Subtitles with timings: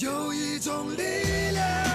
[0.00, 1.02] 有一种力
[1.52, 1.87] 量。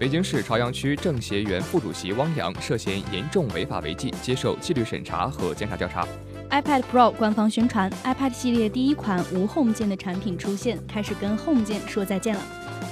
[0.00, 6.08] 北京市朝阳区政协原副主席汪洋涉嫌严重违法违纪，接受纪律审查和监察调查。
[6.48, 12.40] iPad Pro 官方宣传，iPad 系列第一款无 Home 键的产品出现，开始跟 Home 键说再见了。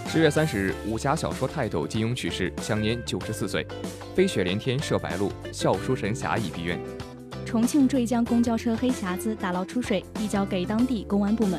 [0.07, 3.67] 十月三十日，武侠小说泰斗金庸去世，享年九十四岁。
[4.15, 6.79] 飞雪连天射白鹿，笑书神侠已闭院。
[7.47, 11.59] 重庆坠江公交车黑匣子打捞出水，移交给当地公安部门。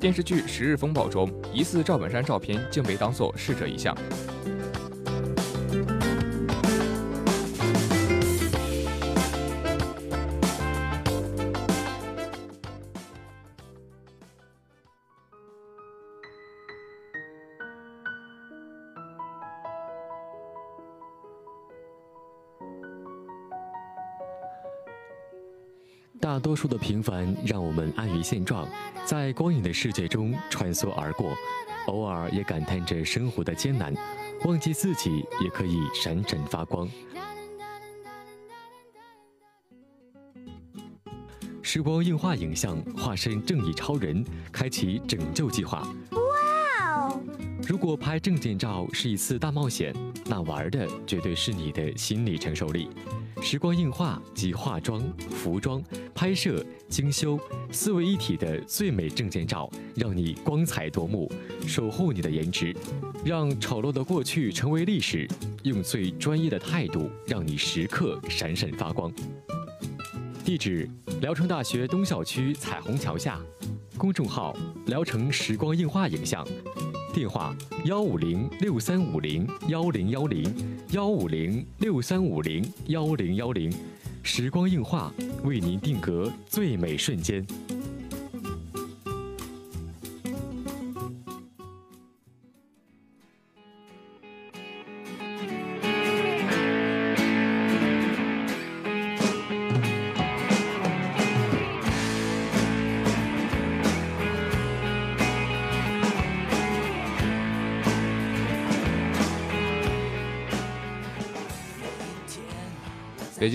[0.00, 3.94] 电视剧《十日风暴》中，疑似赵本山照片竟被当作逝者遗像。
[26.22, 28.68] 大多数的平凡让我们安于现状，
[29.04, 31.36] 在光影的世界中穿梭而过，
[31.88, 33.92] 偶尔也感叹着生活的艰难，
[34.44, 36.88] 忘记自己也可以闪闪发光。
[41.60, 45.84] 时光映画影像化身正义超人，开启拯救计划。
[47.72, 49.94] 如果拍证件照是一次大冒险，
[50.26, 52.86] 那玩的绝对是你的心理承受力。
[53.40, 55.82] 时光映画及化妆、服装、
[56.14, 57.40] 拍摄、精修
[57.70, 61.32] 四位一体的最美证件照，让你光彩夺目，
[61.66, 62.76] 守护你的颜值，
[63.24, 65.26] 让丑陋的过去成为历史，
[65.62, 69.10] 用最专业的态度，让你时刻闪闪发光。
[70.44, 70.86] 地址：
[71.22, 73.40] 聊城大学东校区彩虹桥下，
[73.96, 74.54] 公众号：
[74.84, 76.46] 聊城时光映画影像。
[77.12, 80.50] 电话：幺五零六三五零幺零幺零
[80.92, 83.70] 幺五零六三五零幺零幺零，
[84.22, 85.12] 时光映画
[85.44, 87.46] 为您定格最美瞬间。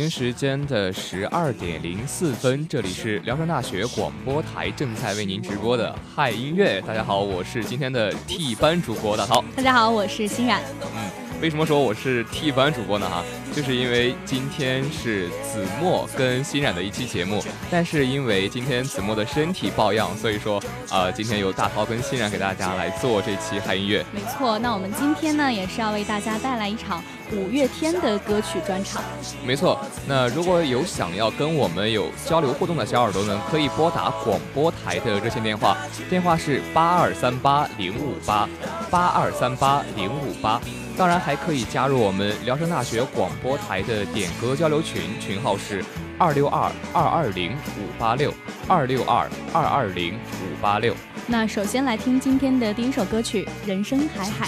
[0.07, 6.79] 京时间的十二点零四分，这里是聊城大学广播台正在为您直播的嗨音乐。
[6.88, 9.44] 大家好，我是今天的替班主播大涛。
[9.53, 10.62] 大家好，我是欣然。
[10.96, 11.09] 嗯。
[11.41, 13.07] 为什么说我是替班主播呢？
[13.09, 13.22] 哈，
[13.57, 24.06] 就是因为今天是子墨跟欣冉的一期节目，但是因为今天子墨的身体抱恙，所以说，呃，今天由大涛跟欣冉给大家来做这期嗨音乐。
[24.13, 29.01] 没错，那我们今天呢，也是要为大家带来一场五月天的歌曲专场。
[29.44, 35.75] 没错，那如果有想要跟我们有交流互动的小耳朵呢，可以拨打广播台的热线电话，
[36.12, 38.47] 电话是八二三八零五八
[38.91, 40.62] 八二三八零五八。
[40.97, 45.85] 当然还可以加入我们聊城大学广播台的点歌交流群，群号是
[46.18, 48.34] 二六二二二零五八六
[48.68, 50.96] 二六二二二零五八六。
[51.28, 54.47] 那首先来听今天的第一首歌曲《人生海海》。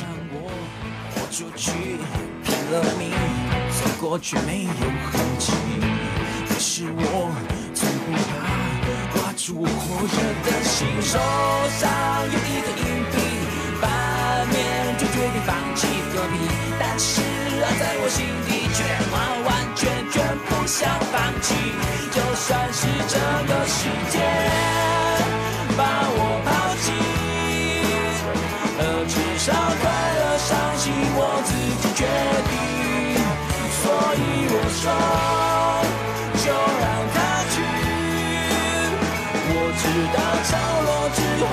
[14.46, 14.58] 面
[14.98, 16.34] 就决定放弃和平，
[16.80, 17.22] 但是
[17.62, 18.78] 啊，在我心底却
[19.12, 20.16] 完完全全
[20.48, 20.78] 不想
[21.12, 21.48] 放弃。
[22.12, 23.16] 就算是这
[23.48, 23.78] 个世
[24.10, 24.20] 界
[25.78, 25.82] 把
[26.12, 26.48] 我抛
[26.82, 26.92] 弃，
[28.80, 29.84] 呃，至少快
[30.18, 31.52] 乐、伤心我自
[31.82, 32.02] 己决
[32.50, 32.52] 定。
[33.80, 33.84] 所
[34.16, 34.22] 以
[34.52, 34.84] 我说，
[36.44, 37.18] 就让它
[37.52, 37.56] 去。
[39.52, 39.82] 我知
[40.14, 40.18] 道
[40.50, 40.50] 潮
[40.86, 41.46] 落之后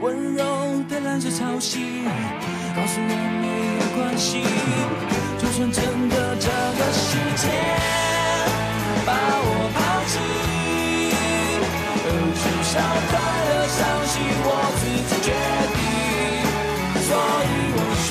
[0.00, 0.44] 温柔
[0.88, 1.78] 的蓝色潮汐，
[2.74, 3.08] 告诉我
[3.40, 3.46] 没
[3.78, 4.42] 有关系，
[5.38, 7.48] 就算整个这个世界
[9.06, 9.78] 把我抛
[10.10, 10.14] 弃，
[12.34, 12.72] 至少
[13.10, 13.12] 快
[13.48, 14.12] 乐伤心
[14.44, 14.48] 我
[14.80, 15.28] 自己决
[15.74, 15.78] 定，
[17.02, 17.08] 所
[17.46, 18.08] 以我说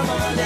[0.00, 0.39] 有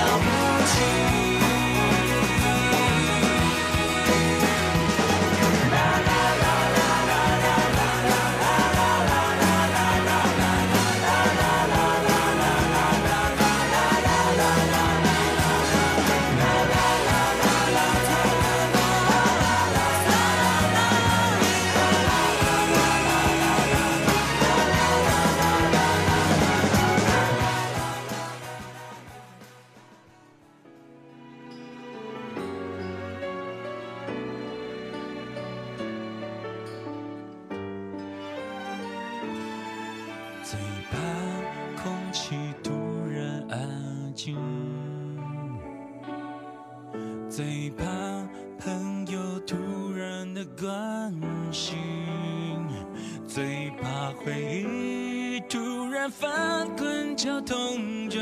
[53.34, 58.20] 最怕回忆突然翻滚绞痛着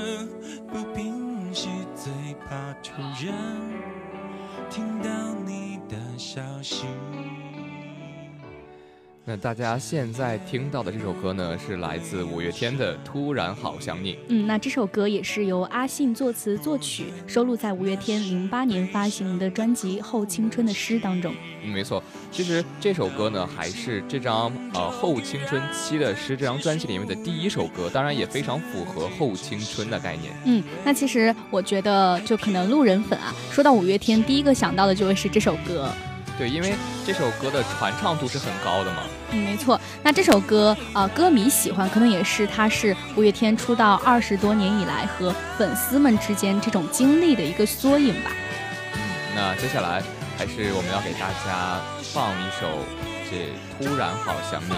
[0.73, 2.11] 不平息，最
[2.49, 3.35] 怕突然
[4.71, 5.11] 听到
[5.45, 6.87] 你的消息。
[9.25, 14.15] 那大家现在听到的这首歌呢，是来自五月天的《突然好想你》。
[14.27, 21.33] 嗯，那这首歌也是由阿信作词作曲，收录在五月天零八年发行的专辑《后青春的诗》当中。
[21.63, 22.03] 嗯，没错，
[22.33, 30.33] 其实这首歌呢，还是这张呃《后青春期的诗》这张专辑里面的第一首歌，当然也非常符合后青春的概念。
[30.47, 35.89] 嗯，那其实我觉得，就可能路人粉啊，说到五月天，第一个想到的就会是这首歌。
[36.39, 36.75] 对，因为
[37.07, 39.03] 这首歌的传唱度是很高的嘛。
[39.31, 39.81] 嗯，没错。
[40.03, 48.31] 那这首歌，呃，歌迷喜欢，可能也是它是五月天出道二十多年以来和粉丝们之间这种经历的一个缩影吧。
[48.95, 49.01] 嗯，
[49.35, 50.03] 那接下来
[50.39, 51.81] 还是我们要给大家
[52.13, 52.67] 放一首
[53.31, 54.73] 这《突然好想你》。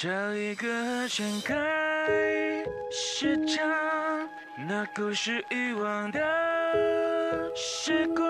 [0.00, 1.56] 这一个旋开
[2.88, 3.66] 是场
[4.56, 6.20] 那故事遗忘的
[7.56, 8.24] 时光，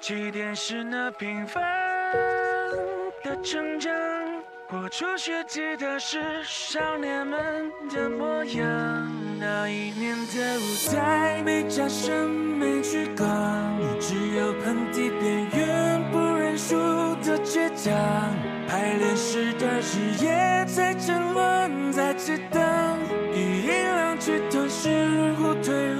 [0.00, 1.62] 起点是那平凡
[3.22, 3.92] 的成长，
[4.66, 9.12] 播出学吉他时少年们的模样。
[9.38, 13.28] 那一年的舞台没掌声，没聚光，
[14.00, 15.71] 只有盆地边缘
[17.32, 17.92] 的倔强。
[18.68, 22.98] 排练时的日夜在争论，在激荡，
[23.34, 25.91] 以音量去吞噬后退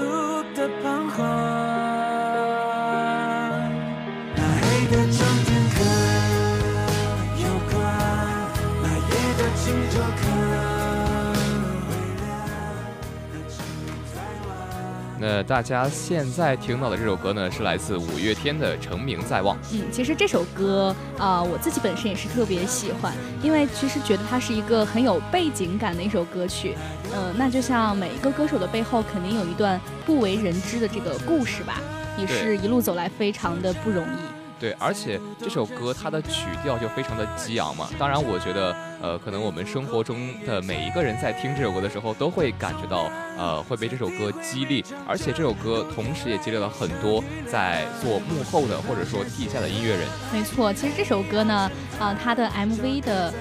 [15.23, 19.57] 那大家现在听到的这首歌呢，是来自五月天的《成名在望》。
[19.73, 26.75] 嗯，其实这首歌啊、我自己本身也是特别喜欢，因为其实觉得它是一个很有背景感的一首歌曲。
[27.15, 31.81] 嗯、那就像每一个歌手的背后，肯定有一段不为人知的这个故事吧，
[32.19, 34.42] 也是一路走来非常的不容易。
[34.63, 37.89] 对，而且这首歌它的曲调就非常的激昂嘛。
[37.99, 44.85] 当然，我觉得，呃，可能我们生活中的每一个人在听这首歌的时候，都会感觉到，呃，会被这首歌激励。
[45.05, 50.07] 而且这首歌同时也激励了很多在做幕后的或者说地下的音乐人。
[50.33, 53.35] 没错，其实这首歌呢，啊、它的 MV 的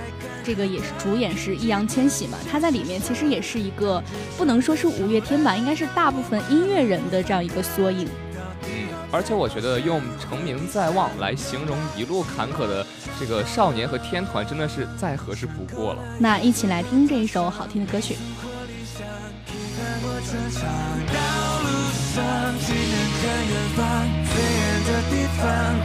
[0.43, 4.03] 这个也是主演是易烊千玺嘛，他在里面其实也是一个
[4.39, 8.07] 不能说是五月天吧，应该是大部分音乐人的这样一个缩影。
[9.11, 12.85] 嗯，而且我觉得用“成名在望”来形容一路坎坷的
[13.19, 16.01] 这个少年和天团，真的是再合适不过了。
[16.19, 18.15] 那一起来听这一首好听的歌曲。
[25.37, 25.75] 看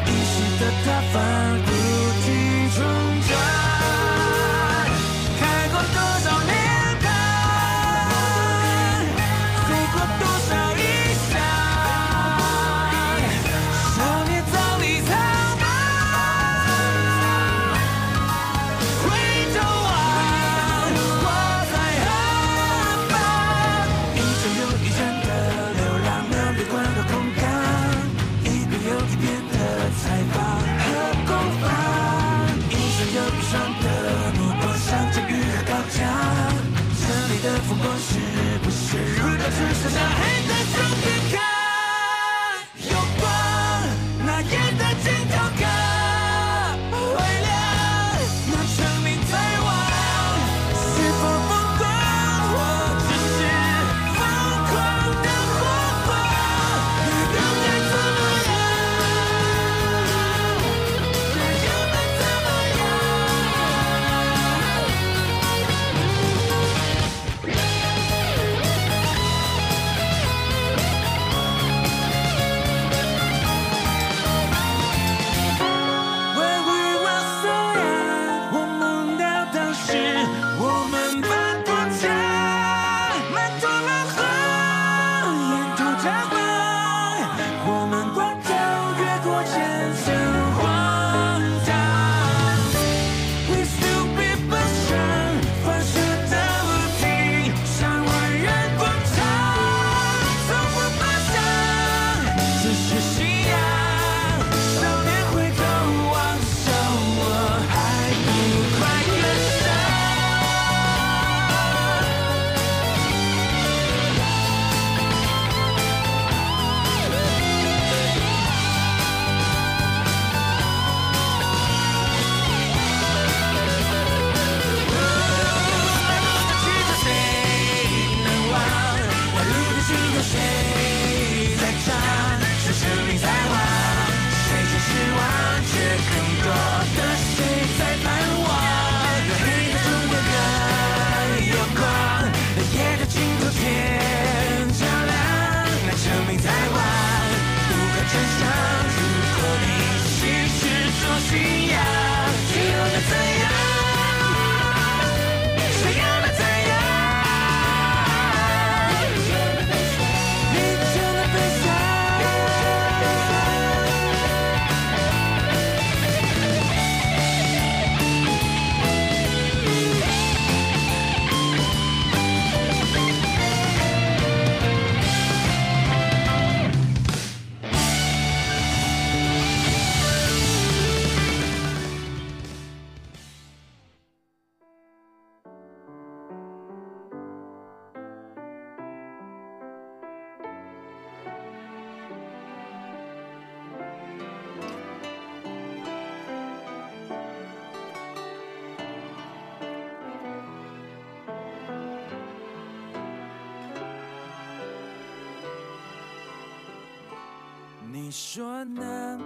[208.37, 209.19] 说呢？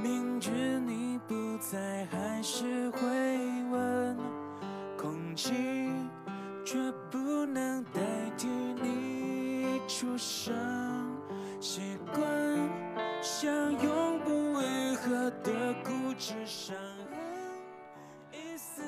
[0.00, 3.00] 明知你不在，还是会
[3.68, 4.16] 问。
[4.96, 5.52] 空气
[6.64, 6.76] 却
[7.10, 8.00] 不能代
[8.36, 8.46] 替
[8.80, 10.54] 你出声。
[11.58, 11.80] 习
[12.14, 12.22] 惯
[13.20, 14.30] 像永不
[14.62, 16.76] 愈合的固执伤
[17.10, 17.18] 痕。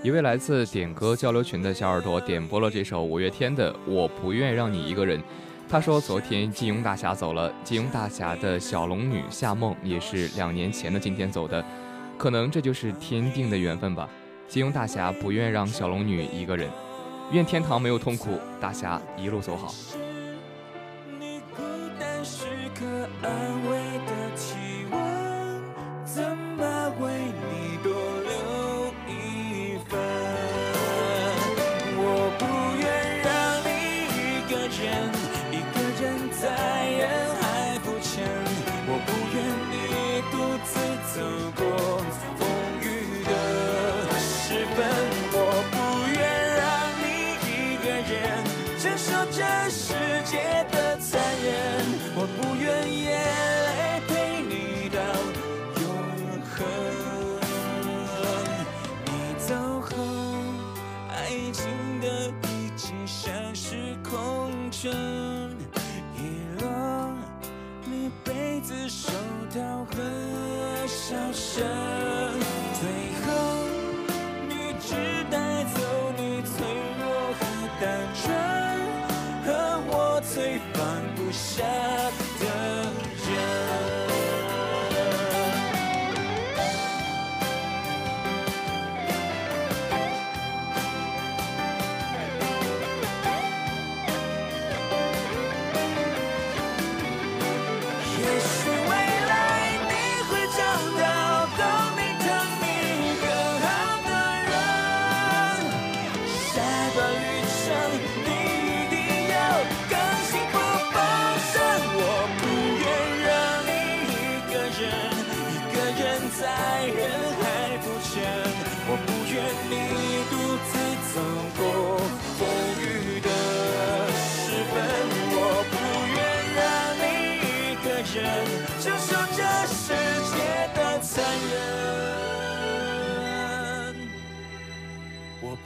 [0.04, 5.18] 一位来自点歌交流群的小耳朵点播了这首五月天的《我不愿让你一个人》。
[5.70, 11.64] 他说：“昨天金庸大侠走了，金庸大侠的小龙女夏梦也是两年前的今天走的，
[12.18, 14.08] 可能这就是天定的缘分吧。
[14.48, 16.68] 金庸大侠不愿让小龙女一个人，
[17.30, 19.72] 愿天堂没有痛苦，大侠一路走好。”
[48.80, 49.92] 承受这世
[50.24, 51.84] 界的残忍，
[52.16, 53.12] 我不愿眼
[53.66, 54.96] 泪陪你到
[55.82, 55.84] 永
[56.48, 56.56] 恒。
[59.04, 59.92] 你走后，
[61.10, 61.12] 爱
[61.52, 61.60] 情
[62.00, 64.90] 的一切像是空城，
[66.16, 67.12] 遗落
[67.84, 69.12] 你杯子、手
[69.52, 69.92] 套和
[70.86, 72.19] 笑声。
[81.60, 82.09] shine.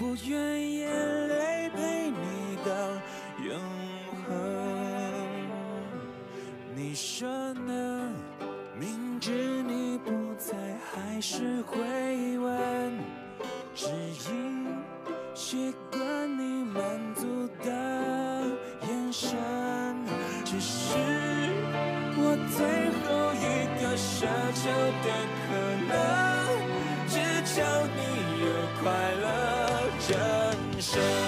[0.05, 2.71] 不愿眼泪陪你到
[3.43, 3.59] 永
[4.29, 4.29] 恒。
[6.77, 8.13] 你说呢？
[8.79, 9.31] 明知
[9.63, 10.53] 你不在，
[10.93, 11.79] 还是会
[12.39, 12.99] 问，
[13.75, 13.87] 只
[14.29, 14.67] 因
[15.33, 15.99] 习惯
[16.39, 17.71] 你满足的
[18.83, 19.39] 眼神。
[20.45, 20.99] 只是
[22.19, 22.61] 我最
[23.01, 23.43] 后一
[23.81, 24.69] 个奢求
[25.01, 25.09] 的
[25.47, 25.49] 可
[25.89, 25.97] 能，
[27.09, 27.15] 只
[27.55, 27.55] 求
[27.97, 27.99] 你
[28.43, 28.47] 有
[28.83, 29.14] 快乐。
[30.07, 30.19] 人
[30.83, 31.24] 生。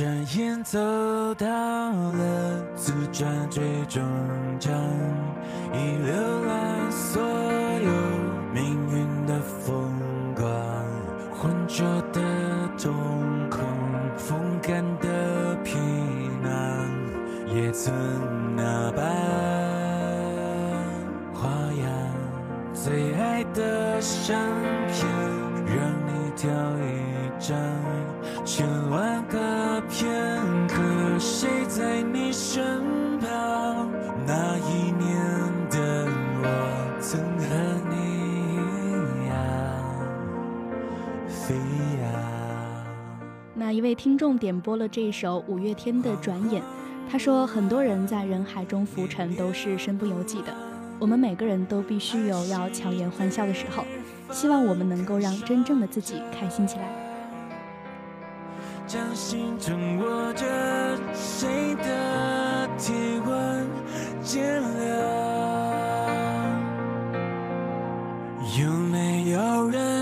[0.00, 0.78] 转眼走
[1.34, 4.02] 到了自传最终
[4.58, 4.72] 章，
[5.74, 7.92] 已浏览所有
[8.54, 9.92] 命运的风
[10.34, 10.48] 光，
[11.34, 11.84] 浑浊
[12.14, 12.20] 的
[12.78, 12.94] 瞳
[13.50, 13.60] 孔，
[14.16, 15.76] 风干的皮
[16.42, 16.50] 囊，
[17.54, 17.92] 也曾
[18.56, 19.04] 那般
[21.34, 21.92] 花样。
[22.72, 24.34] 最爱的相
[24.88, 25.06] 片，
[25.66, 27.54] 让你挑一张，
[28.46, 29.49] 千万个。
[30.00, 30.08] 片
[30.66, 30.80] 刻，
[31.18, 32.80] 谁在你身
[33.20, 33.86] 旁？
[34.26, 35.14] 那一年
[35.68, 36.08] 的
[36.40, 36.44] 我，
[37.02, 37.44] 曾和
[37.90, 37.96] 你
[38.54, 39.36] 一样
[41.28, 41.54] 飞
[42.00, 42.02] 扬。
[43.54, 46.62] 那一位听众点播了这首五月天的《转眼》，
[47.12, 50.54] 他说：“很多人在人海中浮沉，都是身不由己的。
[50.98, 53.84] 我们每个人都必须有要强颜欢笑的时候。
[54.32, 56.88] 希望我们能够让真正的自己开心起来。”
[58.92, 60.44] 掌心中握着
[61.14, 63.64] 谁的体温，
[64.20, 64.98] 渐凉？
[68.58, 69.99] 有没有人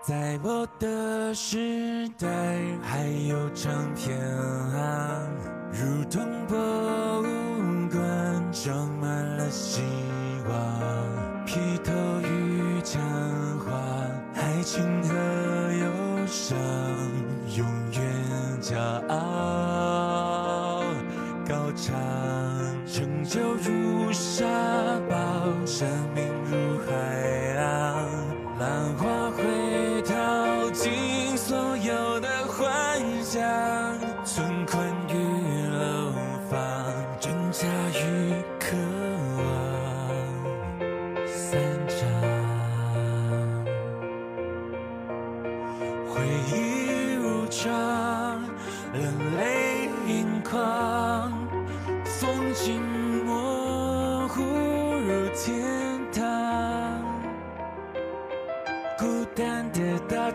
[0.00, 2.26] 在我的时代，
[2.82, 4.18] 还有唱片
[4.70, 5.30] 行，
[5.70, 6.56] 如同博
[7.20, 7.24] 物
[7.90, 9.82] 馆，装满了希
[10.48, 10.54] 望。
[11.44, 13.02] 披头与枪
[13.58, 13.76] 花，
[14.34, 15.14] 爱情和
[15.74, 16.56] 忧伤，
[17.56, 18.02] 永远
[18.62, 20.84] 骄傲。
[21.46, 21.94] 高唱，
[22.86, 24.46] 成就如沙
[25.10, 25.48] 堡，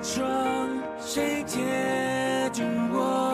[0.04, 0.68] 窗，
[1.00, 3.33] 谁贴近我？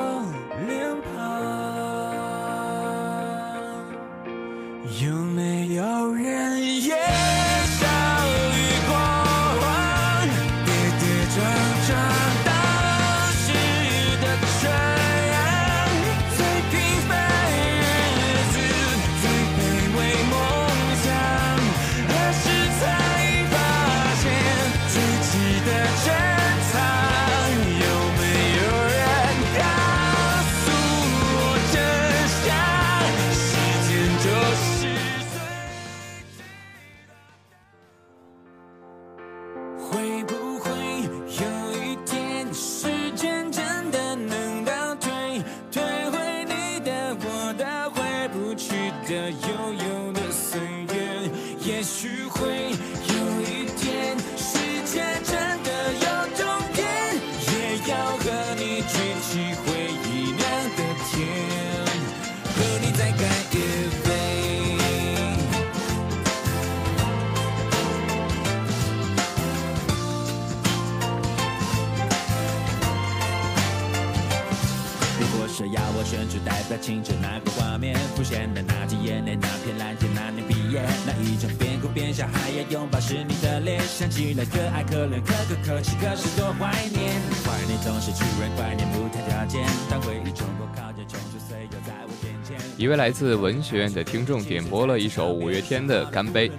[76.70, 87.20] 选出代表青春那个画面，浮现的那滴眼泪，那片蓝天，那年毕业，那一张边哭边笑还要拥抱是你的脸，想起来可爱可怜可歌可泣，可是多怀念。
[87.44, 92.56] 怀念总是突然，怀念不谈条件，当回忆冲破靠近，冲出岁月在我眼前。
[92.78, 96.50] 一位来自文学院的听众点播了一首五月天的《干杯》，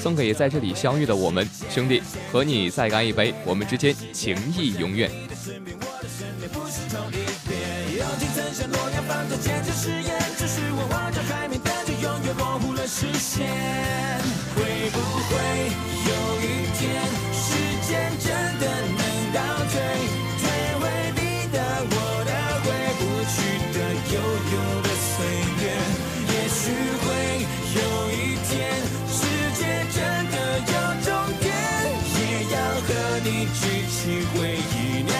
[0.00, 2.00] 送给在这里相遇的我们，兄弟，
[2.30, 5.10] 和你再干一杯，我们之间情谊永远。
[5.10, 5.16] 的
[7.96, 13.46] 不是同一边，友情曾像诺亚方舟坚持誓言，只是我望着海面，但却永远模糊了视线。
[14.54, 15.32] 会不会
[16.04, 16.44] 有一
[16.76, 16.84] 天，
[17.32, 17.44] 时
[17.88, 18.28] 间真
[18.60, 18.64] 的
[18.98, 19.40] 能倒
[19.72, 19.80] 退，
[20.40, 20.44] 退
[20.80, 20.84] 回
[21.16, 21.20] 你
[21.52, 21.56] 的、
[21.88, 22.32] 我的、
[22.64, 22.66] 回
[23.00, 23.34] 不去
[23.72, 23.78] 的、
[24.12, 24.14] 悠
[24.52, 25.14] 悠的岁
[25.62, 25.64] 月？
[26.28, 26.60] 也许
[27.00, 27.06] 会
[27.76, 27.80] 有
[28.12, 28.54] 一天，
[29.08, 29.16] 世
[29.56, 29.60] 界
[29.92, 29.96] 真
[30.30, 31.08] 的有终
[31.40, 31.44] 点，
[32.12, 32.20] 也
[32.52, 32.54] 要
[32.84, 32.88] 和
[33.24, 33.98] 你举起
[34.32, 35.16] 回忆酿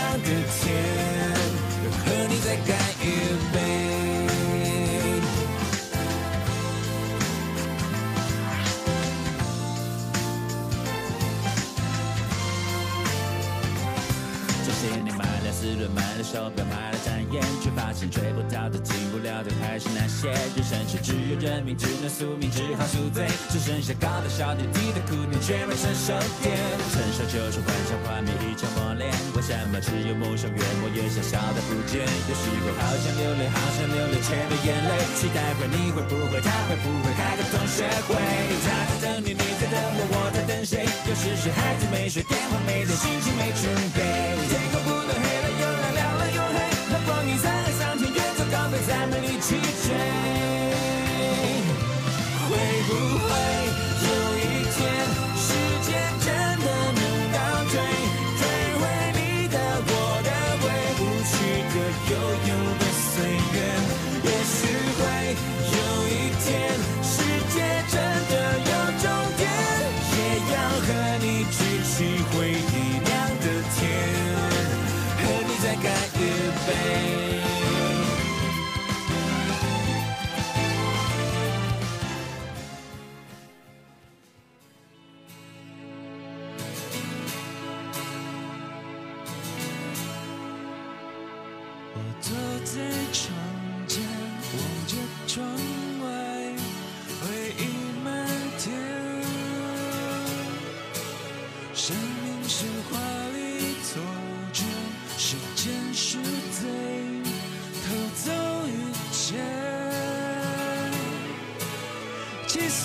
[16.37, 20.29] 手表，买了展烟，却发现追不到的、进不了的还是那些。
[20.53, 26.13] 人生是只有认命，只能宿命，只好宿醉，只剩下高的笑点，低的哭点，却没成熟
[26.45, 26.53] 点。
[26.93, 32.05] 成熟就是幻想画面一场磨练，为什么只有梦想越磨越小，笑的不见？
[32.05, 34.93] 有时候好想流泪，好想流泪，却没眼泪。
[35.17, 38.13] 期待会你会不会，他会不会开个同学会？
[38.61, 38.69] 他
[39.01, 40.85] 在等你，你在等我，我在等谁？
[41.09, 43.65] 有时是孩子没睡，电话没接，心情没准
[43.97, 44.05] 备。
[44.53, 45.47] 天空不断黑了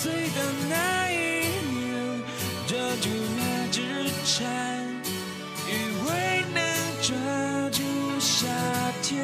[0.02, 0.74] 岁的那
[1.12, 1.14] 一
[1.70, 1.86] 年，
[2.66, 3.78] 抓住那只
[4.26, 4.42] 蝉，
[5.68, 5.70] 以
[6.04, 6.10] 为
[6.52, 6.58] 能
[7.00, 7.14] 抓
[7.70, 7.78] 住
[8.18, 8.48] 夏
[9.00, 9.14] 天。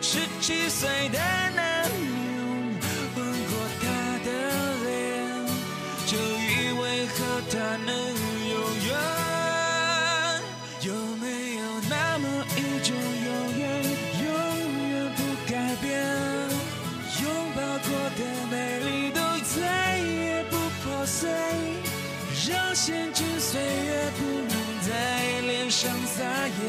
[0.00, 1.18] 十七岁的
[1.54, 2.00] 那年，
[3.16, 3.18] 吻
[3.50, 3.84] 过她
[4.24, 4.28] 的
[4.86, 4.88] 脸，
[6.06, 7.14] 就以为和
[7.50, 7.92] 她能
[8.48, 8.88] 永远。
[10.80, 10.88] 有
[11.20, 12.24] 没有那么
[12.56, 12.96] 一种
[26.56, 26.64] 撒野，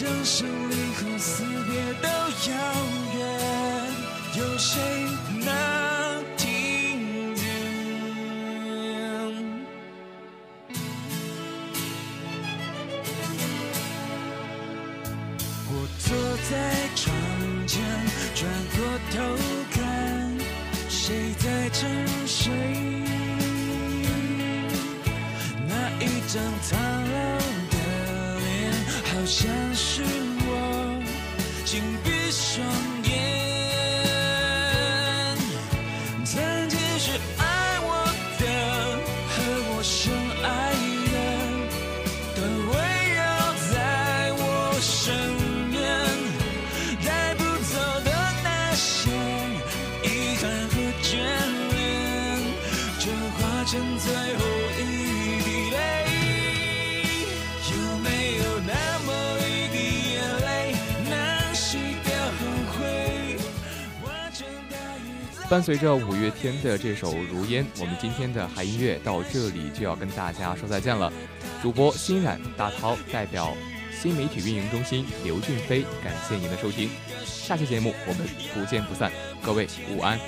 [0.00, 2.08] 让生离和死别都
[2.48, 2.52] 遥
[3.14, 3.18] 远，
[4.36, 4.70] 有谁
[5.44, 5.77] 能
[65.48, 71.10] 伴随着五月天的这首《如烟》，我们今天的海音乐到这里就要跟大家说再见了。
[71.62, 73.56] 主播欣冉、大涛代表
[73.90, 76.90] 新媒体运营中心刘俊飞，感谢您的收听。
[77.24, 79.10] 下期节目我们不见不散，
[79.42, 80.20] 各位午安。